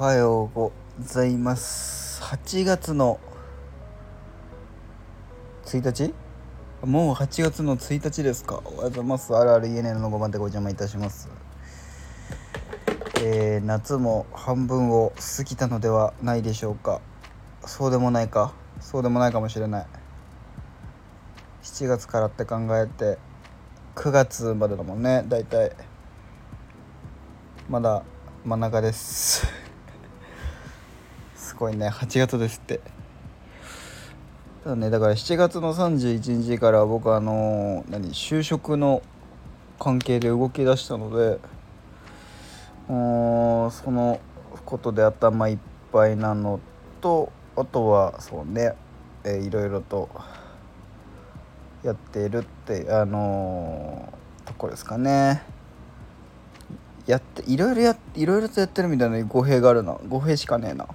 [0.00, 2.22] おはようございます。
[2.22, 3.20] 8月の
[5.66, 6.14] 1日？
[6.82, 8.62] もう8月の1日ですか？
[8.64, 9.36] おはようございます。
[9.36, 11.28] あるある ENN の5番でご邪魔いたします。
[13.22, 17.02] えー、夏も半分を過ぎたのではないでしょうか。
[17.66, 18.54] そうでもないか？
[18.80, 19.86] そうでもないかもしれない。
[21.62, 23.18] 7月からって考えて
[23.96, 25.26] 9月までだもんね。
[25.28, 25.76] 大体。
[27.68, 28.02] まだ
[28.46, 29.59] 真ん中です。
[31.60, 31.90] すごいね。
[31.90, 32.80] 8月ですって。
[34.64, 39.02] ただねだから7月の31日から僕あの何就職の
[39.78, 41.38] 関係で動き出したので
[42.86, 42.94] そ
[43.90, 44.20] の
[44.64, 45.58] ことで頭いっ
[45.92, 46.60] ぱいなの
[47.02, 48.72] とあとはそうね、
[49.24, 50.08] えー、いろいろと
[51.82, 55.42] やっているってあのー、とこですかね。
[57.06, 59.98] やっていろいろやいろいろとやってるみたいな語弊があるな。
[60.08, 60.86] 語弊しかねえな。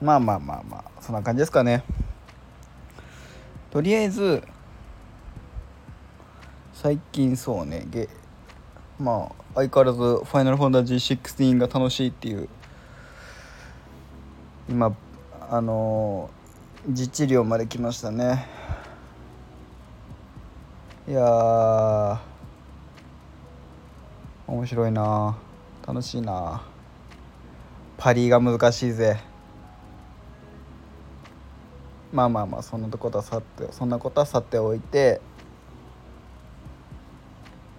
[0.00, 1.82] まあまあまあまあそんな感じですかね。
[3.70, 4.42] とりあえず
[6.72, 8.08] 最近そうねゲ
[8.98, 12.48] まあ相変わらず「ファイナルファンタジー16」が楽しいっていう
[14.68, 14.94] 今
[15.50, 18.46] あのー、実地量まで来ましたね。
[21.08, 22.20] いや
[24.46, 25.36] 面白いな
[25.86, 26.62] 楽しいな
[27.96, 29.20] パリが難しいぜ。
[32.12, 35.20] まあまあまあそんなことはさってそんなことはさておいて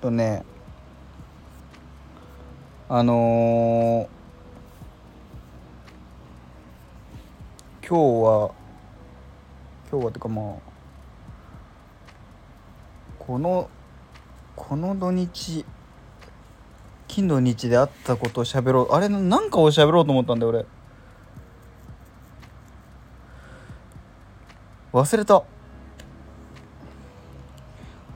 [0.01, 0.43] とね
[2.89, 8.51] あのー、今日は
[9.91, 10.45] 今日はってかまあ
[13.19, 13.69] この
[14.55, 15.65] この土日
[17.07, 18.93] 金土日であったことを喋ろう。
[18.93, 20.65] あれなんかを喋ろうと思ったんだよ俺。
[24.93, 25.43] 忘れた。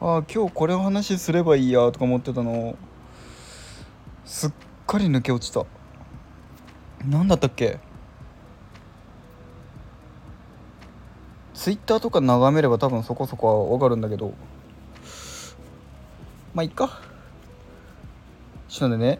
[0.04, 2.76] あ今日これを話すればいいやとか思ってたの。
[4.26, 4.52] すっ
[4.88, 5.66] かり抜け落ちた。
[7.06, 7.80] 何だったっけ？
[11.54, 14.34] ツイッターとか眺めれば多分そこそこは分かるんだけど。
[16.56, 17.02] まあいっか。
[18.70, 19.20] ちょっとね、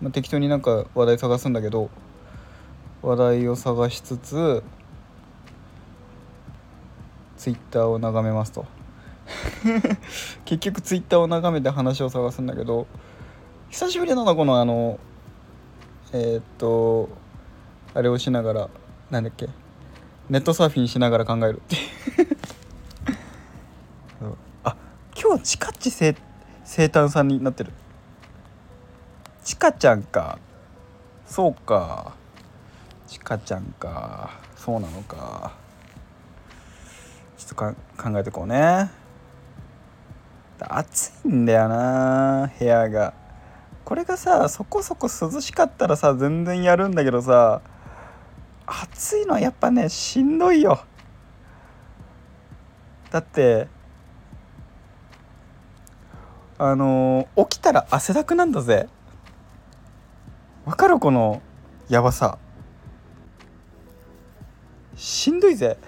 [0.00, 1.90] まあ、適当になんか話題探すんだけど。
[3.02, 4.64] 話題を探しつつ
[7.38, 8.66] ツイッターを眺めますと。
[10.44, 12.86] 結局ツイッターを眺めて話を探すんだけど
[13.68, 14.98] 久しぶりなのこのあの
[16.12, 17.10] えー、っと
[17.94, 18.70] あれをしながら
[19.10, 19.50] なんだっけ
[20.30, 21.76] ネットサーフィンしながら考えるって
[24.64, 24.76] あ
[25.14, 26.16] 今日チカッチ生
[26.70, 27.72] 生誕さんになってる。
[29.42, 30.38] ちかちゃんか。
[31.26, 32.12] そうか。
[33.06, 34.38] ちかちゃんか。
[34.54, 38.90] そうなのかょっと考えてこうね。
[40.60, 43.14] 暑いんだよな部屋が。
[43.84, 47.62] これがさそこそこ涼しかったらさ全然やるんだけどさ
[48.66, 50.84] 暑いのはやっぱねしんどいよ。
[53.10, 53.68] だって
[56.58, 58.88] あのー、起きたら汗だくなんだぜ。
[60.66, 61.40] わかるこの
[61.88, 62.36] やばさ。
[64.96, 65.78] しんどいぜ。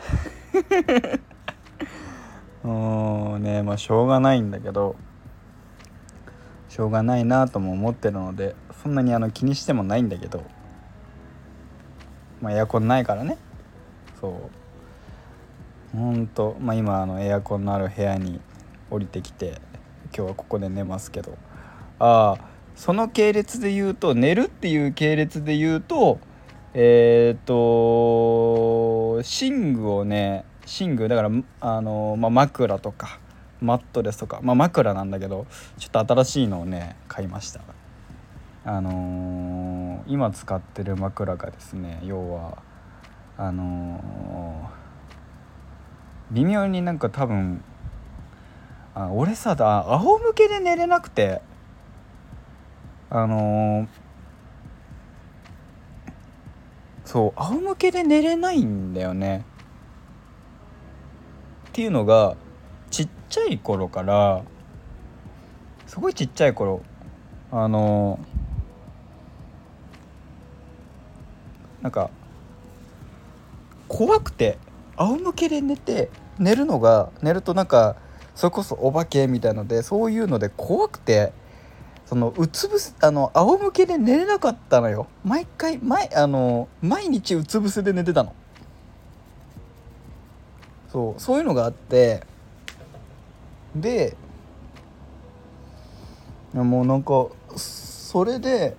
[2.65, 4.97] うんねまあしょうがないんだけど
[6.69, 10.45] しょうがないなとも思ってるのでそんなにあの気にしてもないんだけど
[12.41, 13.37] まあエアコンないからね。
[14.21, 14.51] そ
[15.95, 15.97] う。
[15.97, 18.41] ほんとまあ今あのエアコンのある部屋に
[18.91, 19.61] 降りてきて
[20.17, 21.37] 今日はここで寝ますけど。
[21.99, 26.19] ああその系列で言うと寝るっていう系列で言うと
[26.73, 30.47] えっ、と寝具をね
[30.79, 33.19] 寝具だからあの、まあ、枕とか
[33.61, 35.47] マットレスとか、まあ、枕なんだけど
[35.79, 37.61] ちょっと新しいのをね買いました。
[38.63, 42.59] あのー、今使ってる枕がですね要は
[43.39, 47.65] あのー、微妙になんか多分
[48.95, 51.41] あ俺さだ仰向けで寝れなくて
[53.09, 53.89] あのー、
[57.07, 59.45] そう仰向けで寝れないんだよね。
[61.71, 62.37] っていうのが
[62.91, 64.43] ちっちゃい頃から
[65.87, 66.83] すごいちっちゃい頃
[67.53, 68.19] あの、
[71.81, 72.11] なんか
[73.87, 74.59] 怖くて
[74.97, 77.95] 仰向けで寝て寝るのが寝るとなんか
[78.35, 81.33] それこそお化けみたいのでそういうので怖くて
[82.05, 85.07] そのうつ伏せあの仰向けで寝れなかったのよ。
[85.25, 88.35] 毎回毎あの毎日うつ伏せで寝てたの。
[90.93, 91.21] そう。
[91.21, 92.23] そういうのがあって
[93.75, 94.17] で
[96.53, 98.77] もうなんかそれで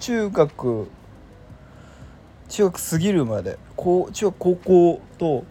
[0.00, 0.90] 中学
[2.48, 5.44] 中学過ぎるまで高中学高校と、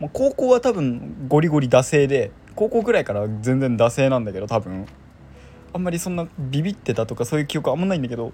[0.00, 4.86] まあ、高校は多分ゴリゴリ惰性で高校ぐらいから全然惰性なんだけど多分。
[5.72, 8.32] あんまりそんなビビってたとかそういう記憶あんまないんだけど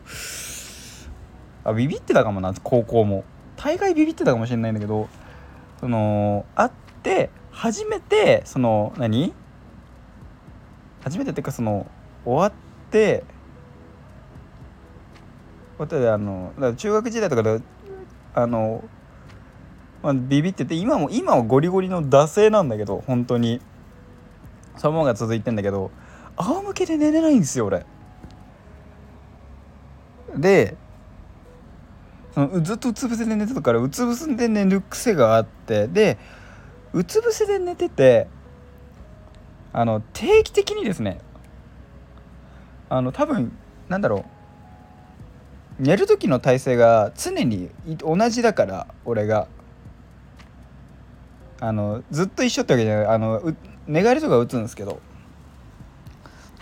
[1.64, 3.24] あビビってたかもな高校も。
[3.56, 5.08] 大概ビビってたかもしれないんだけど
[5.82, 6.70] その会っ
[7.02, 9.34] て初めてその何？
[11.02, 11.90] 初めてっていうかその
[12.24, 12.52] 終わっ
[12.90, 13.24] て
[15.76, 17.60] ことであの中学時代とかで
[18.34, 18.84] あの、
[20.02, 23.60] まあ、ビビってて今も今はゴリゴリの惰性なんだけど本当に。
[24.78, 25.90] そのままが続いてんだけど
[26.36, 27.84] 仰向けで寝れないんですよ俺。
[30.34, 30.76] で
[32.34, 36.18] そのずっとうつ伏せで寝てたからうつ伏せで寝る癖があってで
[36.92, 38.28] うつ伏せで寝てて
[39.72, 41.20] あの定期的にですね
[42.88, 43.56] あの多分
[43.88, 44.24] なんだろ
[45.78, 49.48] う寝る時の体勢が常に同じだから俺が。
[51.62, 53.54] あのずっと一緒ってわけじゃないあの
[53.86, 55.00] 寝返りとか打つんですけど。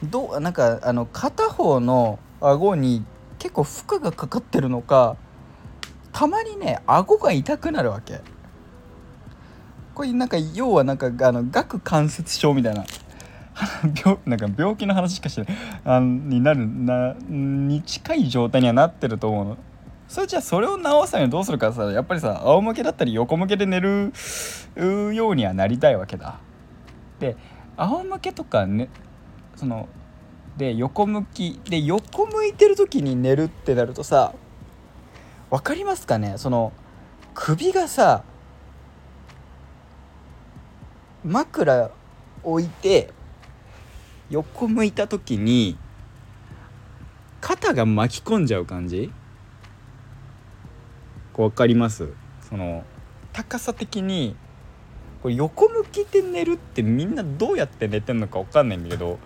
[0.02, 3.04] どうなんかあの片方の顎に
[3.38, 5.16] 結構負荷がかかってるのか
[6.12, 8.20] たまにね顎が痛くなるわけ。
[9.94, 12.84] これなんか要はなんかあの顎関節症みたいな。
[14.04, 15.56] 病なんか病気の話しかしてない。
[15.84, 19.56] あになるなに近い状態にはなってると思うの。
[20.08, 24.12] それじゃあそれを直すためにどうするかさやっぱりさ仰向けだったり横向けで寝る
[25.14, 26.40] ようにはなりたいわけだ。
[27.20, 27.36] で
[27.76, 28.88] 仰向けとかね
[29.54, 29.88] その
[30.56, 34.32] で横向きで横向いてる時に寝るってなるとさ
[35.50, 36.34] 分かりますかね？
[36.36, 36.72] その
[37.34, 38.22] 首がさ
[41.24, 41.90] 枕
[42.42, 43.12] 置いて
[44.30, 45.76] 横向いた時に
[47.40, 49.12] 肩が巻き込んじゃう感じ？
[51.32, 52.08] こう分かります？
[52.48, 52.84] その
[53.32, 54.36] 高さ的に
[55.22, 59.18] これ横向きで寝るってみんなどうやって寝てんのか分かんないんだけど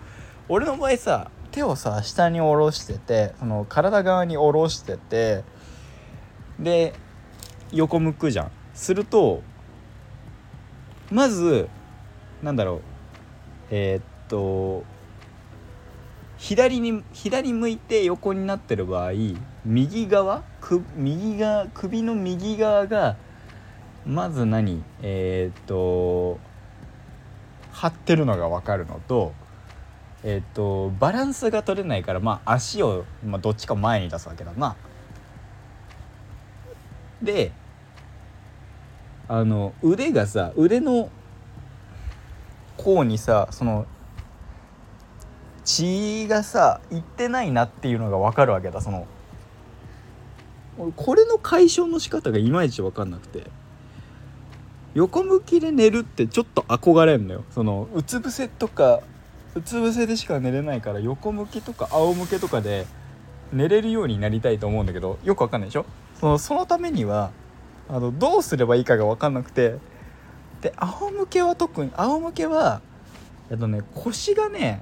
[0.49, 5.43] 俺の場合さ手をさ下に下ろしててその体側に下ろしてて
[6.59, 6.93] で
[7.71, 8.51] 横向くじゃん。
[8.73, 9.41] すると
[11.11, 11.69] まず
[12.43, 12.81] なんだろう。
[13.71, 14.83] えー、っと
[16.37, 19.11] 左に左向いて横になってる場合
[19.65, 23.17] 右側く右側首の右側が
[24.05, 24.83] まず何？
[25.01, 26.39] えー、っと
[27.71, 29.33] 張ってるのが分かるのと
[30.23, 34.75] え、っとバランスが取れないからまあ足を、まあ、どっちか前に出すわけだな。
[37.21, 37.51] で
[39.27, 41.09] あの腕がさ腕の
[42.77, 43.85] 甲にさその
[45.63, 49.07] 血がさいってないなっていうのが分かるわけだその。
[50.95, 53.49] これの解消の仕方がいまいち分かんなくて。
[54.93, 57.43] 横向きで寝るってちょっと憧れんのよ。
[57.49, 59.01] そのうつ伏せとか
[59.53, 62.85] うつ伏せでしか寝れないから横向きとか仰向けとかで
[63.51, 65.85] 寝れるようになりたいと思うんだけどよくわかんないでしょ？
[66.19, 67.31] そのそのためには
[67.89, 69.77] あのどうすればいいかが分かんなくて
[70.61, 72.81] で仰向けは特に仰向けは
[73.51, 74.81] えっとね腰がね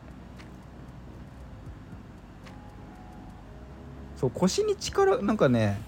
[4.16, 5.82] そう腰に力なんかね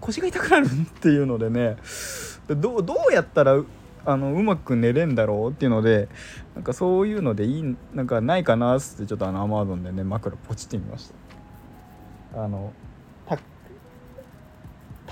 [0.00, 0.68] 腰が痛くなるっ
[1.00, 1.76] ていうのでね
[2.48, 3.62] どうどうやったら
[4.04, 6.08] あのうまく寝れんだろうっていうので
[6.54, 11.10] なんかそういうのでいいなんかないかなっつってちょっとあのアマゾンでね枕ポチってみまし
[12.34, 12.42] た。
[12.42, 12.72] あの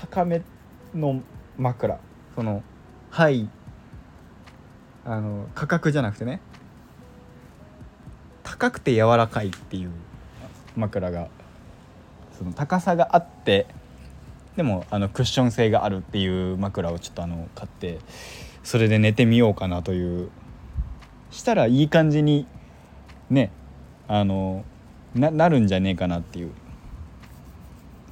[0.01, 0.41] 高め
[0.95, 1.21] の
[1.57, 1.99] 枕。
[2.33, 2.63] その
[3.11, 3.47] はい
[5.05, 6.41] あの価格じゃなくてね。
[8.43, 9.91] 高くて柔らかいっていう
[10.75, 11.27] 枕が
[12.37, 13.67] その高さがあって
[14.55, 17.99] でもあのクッション性があるっていう枕をちょっとあの買って
[18.63, 20.29] それで寝てみようかなという。
[21.29, 22.45] したらいい感じに
[23.29, 23.51] ね
[24.07, 24.65] あの
[25.15, 26.51] ななるんじゃねえかなっていう。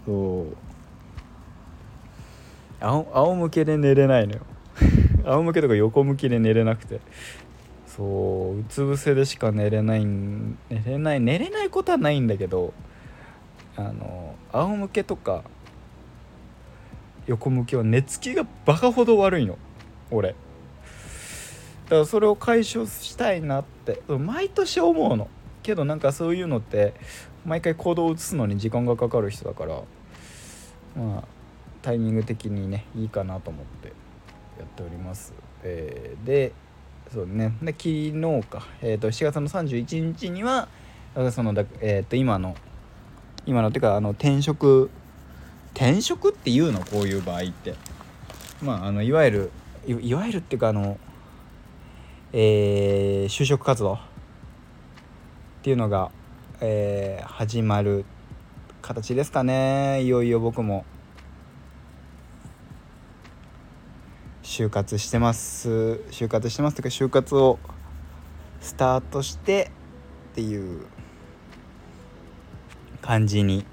[0.06, 0.69] そう。
[2.80, 4.42] 仰仰向けで寝れないのよ。
[5.26, 7.00] 仰向けとか横向きで寝れなくて。
[7.86, 10.56] そううつ伏せでしか寝れない寝
[10.86, 12.72] れない寝れないことはないんだけど
[13.76, 15.44] あの仰向けとか
[17.30, 19.58] 横向きは寝つきがバカほど悪いの。
[20.12, 20.30] 俺。
[20.30, 24.02] だからそれを解消したいなって。
[24.08, 25.28] 毎年思うの。
[25.62, 26.94] けどなんかそういうのって
[27.46, 29.82] 毎回行動を移すのに時間がかかる人だから。
[30.96, 31.39] まあ
[31.82, 33.88] タイミング的にねいいかなと思って
[34.60, 35.34] やっております。
[35.64, 36.52] えー、で
[37.12, 37.54] そうね。
[37.62, 38.12] で昨日
[38.48, 40.68] か、えーと、7月の31日には
[41.32, 42.56] そのだ、えー、と今の
[43.46, 44.90] 今のっていうかあの転職
[45.74, 46.80] 転職っていうの？
[46.80, 47.76] こういう場合って。
[48.62, 49.52] まああのいわゆる
[49.88, 50.98] いわゆるっていうかあの
[52.32, 53.98] えー、就職活動っ
[55.64, 56.12] ていうのが、
[56.62, 58.06] えー、始まる
[58.82, 60.04] 形ですかね。
[60.04, 60.86] いよいよ僕も。
[64.60, 65.70] 就活してます。
[66.12, 67.60] 就活してますというか就活を
[68.60, 69.72] スタートして
[70.34, 70.86] っていう
[73.02, 73.66] 感じに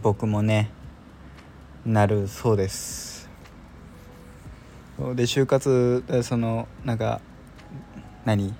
[0.00, 0.70] 僕もね
[1.84, 3.28] なるそうです。
[4.98, 7.20] で就活そのなんか
[8.24, 8.54] 何？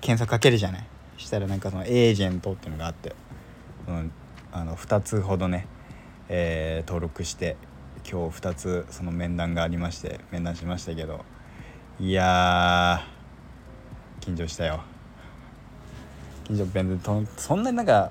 [0.00, 0.86] 検索かけるじゃない？
[1.18, 3.14] したらなんかそのエージェントっていうのがあって、
[3.86, 4.10] うん、
[4.50, 5.68] あの2つほどね、
[6.28, 7.56] えー、登録して
[8.10, 11.24] 今日2つその面談がありまして面談しましたけど
[12.00, 13.04] いや
[14.20, 14.80] 緊張したよ。
[16.44, 18.10] 緊張全然そんなになんか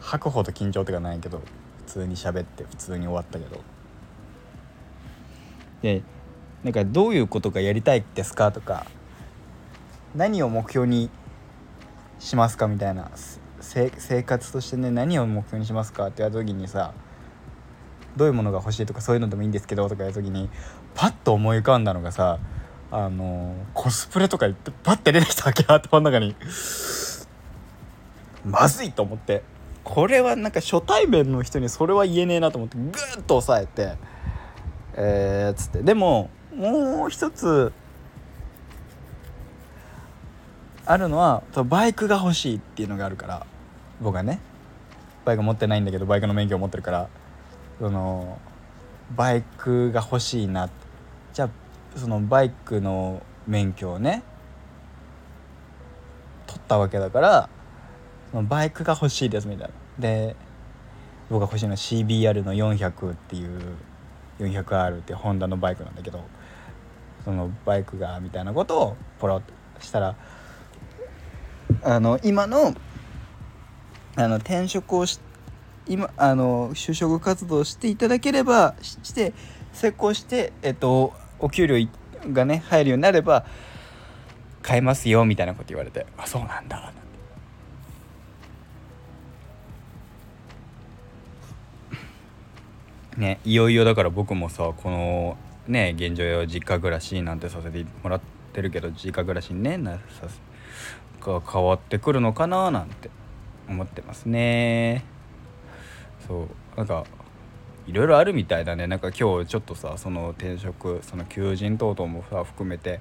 [0.00, 1.40] 吐くほど緊張ってかないけど
[1.86, 3.60] 普通に喋って普通に終わったけど。
[5.82, 6.02] で
[6.64, 8.86] なんかどういうことがやりたいですかとか
[10.14, 11.10] 何を目標に
[12.18, 13.10] しますかみたいな
[13.60, 13.90] 生
[14.22, 16.94] 活としてね何を目標にしますかって言われた時にさ
[18.16, 20.48] どういうものが欲しいとかそういうのでもいいんですけどとか言った時に
[20.94, 22.38] パッと思い浮かんだのがさ
[22.90, 26.34] あのコスプレとか言ってパッて出てきたわけ頭の中に。
[28.44, 29.42] まずいと思って。
[29.82, 33.96] これはなんか初対面の人にそれは言えねえなと思ってグーッと押さえて。
[34.94, 35.82] えー、つって。
[35.82, 37.72] でももう一つ
[40.86, 43.46] あるのはバイクが欲しいっていうのがあるから。
[44.00, 44.38] 僕はね。
[45.24, 47.08] バイク持ってないんだけどバイクの免許を持ってるから。
[47.78, 48.38] その
[49.14, 50.68] バイクが欲しいな。
[51.32, 54.22] じゃあそのバイクの免許をね
[56.46, 57.48] 取ったわけだから
[58.30, 59.74] そのバイクが欲しいですみたいな。
[59.98, 60.36] で
[61.28, 63.76] 僕が欲しいのは CBR の400っていう
[64.38, 66.22] 400R ってホンダのバイクなんだけど
[67.24, 70.14] そのバイクがみたいなことをポロッとしたら
[71.82, 72.74] あの今の
[74.18, 75.25] あの転職をして
[75.88, 79.32] 今あの就職活動していただければして
[79.72, 81.76] 成功してえっとお給料
[82.32, 83.44] がね入るようになれば
[84.62, 86.92] 買えますよみたいなこと言われてあそうなんだ。
[93.16, 98.20] ねいよいよだから僕もさこのね現状や実家暮らしなんてさせてもらっ
[98.52, 100.00] てるけど実家暮らしにねなさ
[101.20, 103.10] が変わってくるのかななんて
[103.68, 105.15] 思ってますね。
[106.26, 107.04] そうなんか
[107.86, 108.86] いろいろあるみたいだね。
[108.86, 113.00] なんか今日ちょっとさその転職その求人等々もさ含めて、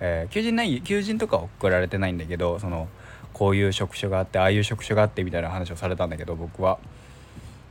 [0.00, 2.88] えー、求人ない求人とか送られてないんだけどその
[3.32, 6.78] こういう職種があってああいう職種があってみたいな話をされたんだけど僕は。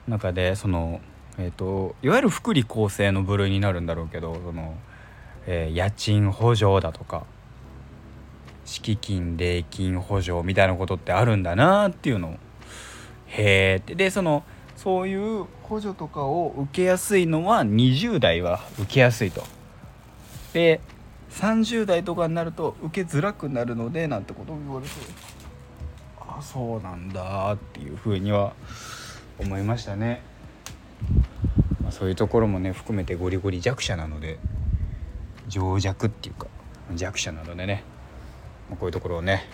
[0.06, 1.00] 中でその
[1.40, 4.76] えーと、いわゆる福利厚生の部類になるんだろうけどその、
[5.48, 7.26] えー、家賃補助だとか
[8.66, 12.32] 敷金礼金補助みたいなことってあるんだなっていうのを
[13.28, 13.96] へえって。
[13.96, 14.44] でその
[14.84, 19.44] そういう補助とかを受けやすいのは20代は受けやすいと。
[20.54, 20.82] で
[21.32, 24.94] 30代とかになると受けづらくなるのでなんてことを言われて
[26.20, 28.54] あそうなんだっていうふうには
[29.40, 30.22] 思いましたね。
[31.82, 34.38] まあ、そういうところもね含めてゴリゴリ弱者なので
[35.48, 36.48] 情弱っていうか
[36.94, 37.84] 弱者なのでね
[38.70, 39.46] まあ、こういうところをね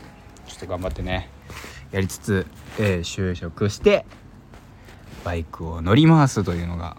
[0.48, 1.29] ちょっと頑張ってね
[1.91, 2.48] やりつつ、
[2.79, 4.05] えー、就職して
[5.23, 6.97] バイクを乗り回すというのが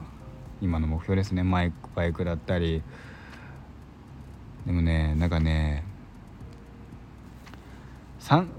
[0.61, 1.43] 今の目標ですね。
[1.43, 2.83] マイクバイクだったり。
[4.67, 5.85] でもねなんかね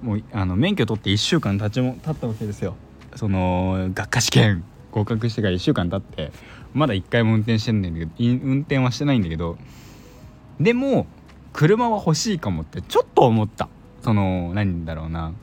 [0.02, 2.76] もうあの免許取って1週間経ちも経ったわけですよ。
[3.16, 6.32] その学科試験合格してから1週間経って
[6.74, 9.58] まだ1回も運転してないんだけど運転はしてないんだけど
[10.60, 11.08] でも
[11.54, 13.70] 車は欲しいかもってちょっと思った。
[14.02, 15.34] その何だろうな。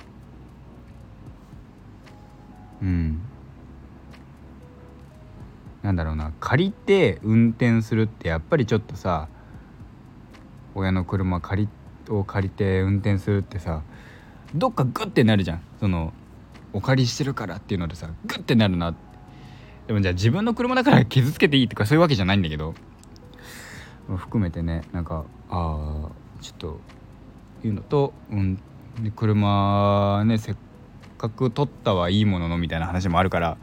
[2.82, 3.20] うん。
[5.88, 9.26] なんだろうな借りて運転するってやっぱりちょっとさ
[10.74, 11.66] 親の車借
[12.06, 13.80] りを借りて運転するってさ
[14.54, 15.62] どっかグッてなるじゃん。
[15.80, 16.12] その
[16.74, 18.94] お借りしてるからっていうのでさグッてなるな
[19.86, 22.74] でもじゃあ自分の車だから傷つけていいとかそういうわけじゃないんだけど
[24.06, 26.80] 含めてねなんかああちょっと
[27.64, 28.60] いうのと、うん、
[29.16, 30.56] 車ねせっ
[31.16, 33.56] かく取ったはいいもののみたいな話もあるから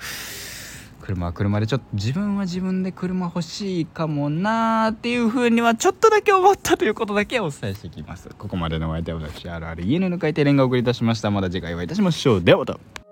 [1.06, 8.28] 車は車でちょっと自分は自分で車欲しいかもなーっていう風にはちょっとだけ思ったということだけお伝えしていきます。
[8.38, 11.30] ここまでのお相手は私 RRENN の抜かいてレンガを送りいたしました。
[11.30, 12.44] また次回お会いいたしましょう。
[12.44, 13.05] ではまた。